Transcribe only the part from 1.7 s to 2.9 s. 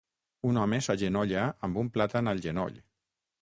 un plàtan al genoll.